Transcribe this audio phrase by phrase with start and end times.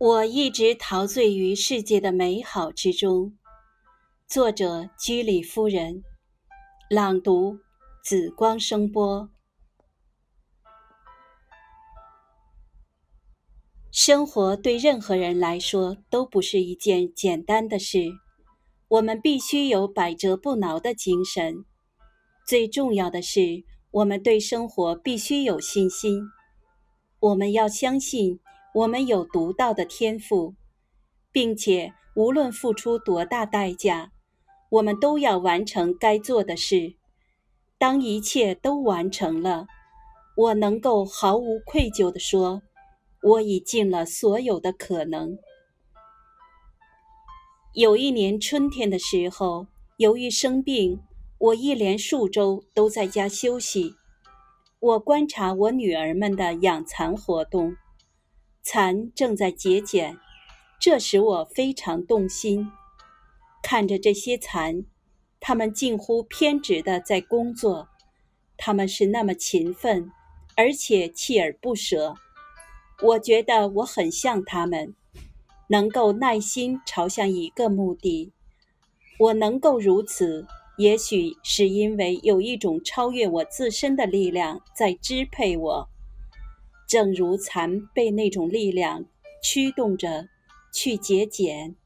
[0.00, 3.36] 我一直陶醉于世界的美好之中。
[4.26, 6.02] 作者：居里夫人。
[6.88, 7.58] 朗读：
[8.02, 9.28] 紫光声波。
[13.90, 17.98] 生活对任何人来说都不是一件简单的事，
[18.88, 21.66] 我们必须有百折不挠的精神。
[22.46, 26.22] 最重要的是，我们对生活必须有信心。
[27.18, 28.40] 我们要相信。
[28.72, 30.54] 我们有独到的天赋，
[31.32, 34.12] 并且无论付出多大代价，
[34.70, 36.94] 我们都要完成该做的事。
[37.78, 39.66] 当一切都完成了，
[40.36, 42.62] 我能够毫无愧疚地说，
[43.22, 45.36] 我已尽了所有的可能。
[47.72, 51.00] 有一年春天的时候，由于生病，
[51.38, 53.94] 我一连数周都在家休息。
[54.78, 57.76] 我观察我女儿们的养蚕活动。
[58.62, 60.16] 蚕正在节俭，
[60.78, 62.70] 这使我非常动心。
[63.62, 64.84] 看着这些蚕，
[65.40, 67.88] 它们近乎偏执地在工作，
[68.56, 70.10] 它们是那么勤奋，
[70.56, 72.14] 而且锲而不舍。
[73.02, 74.94] 我觉得我很像它们，
[75.68, 78.32] 能够耐心朝向一个目的。
[79.18, 85.88] 我能够如此，也许是因为有一种超越我自身的力量在支配我。
[86.90, 89.04] 正如蚕被那种力量
[89.44, 90.26] 驱动着
[90.74, 91.76] 去节俭。